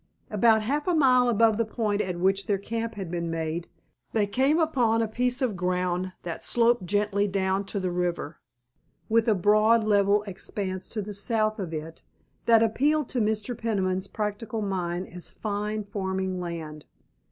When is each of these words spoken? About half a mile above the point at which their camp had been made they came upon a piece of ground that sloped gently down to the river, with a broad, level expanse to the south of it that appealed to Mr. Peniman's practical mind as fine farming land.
About 0.31 0.63
half 0.63 0.87
a 0.87 0.95
mile 0.95 1.29
above 1.29 1.57
the 1.59 1.63
point 1.63 2.01
at 2.01 2.19
which 2.19 2.47
their 2.47 2.57
camp 2.57 2.95
had 2.95 3.11
been 3.11 3.29
made 3.29 3.67
they 4.13 4.25
came 4.25 4.57
upon 4.57 4.99
a 4.99 5.07
piece 5.07 5.43
of 5.43 5.55
ground 5.55 6.13
that 6.23 6.43
sloped 6.43 6.87
gently 6.87 7.27
down 7.27 7.65
to 7.65 7.79
the 7.79 7.91
river, 7.91 8.39
with 9.09 9.27
a 9.27 9.35
broad, 9.35 9.83
level 9.83 10.23
expanse 10.23 10.89
to 10.89 11.03
the 11.03 11.13
south 11.13 11.59
of 11.59 11.71
it 11.71 12.01
that 12.47 12.63
appealed 12.63 13.09
to 13.09 13.21
Mr. 13.21 13.55
Peniman's 13.55 14.07
practical 14.07 14.63
mind 14.63 15.07
as 15.07 15.29
fine 15.29 15.83
farming 15.83 16.39
land. 16.39 16.85